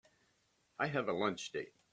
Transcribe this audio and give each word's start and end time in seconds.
I 0.79 0.87
have 0.87 1.09
a 1.09 1.13
lunch 1.13 1.51
date. 1.51 1.75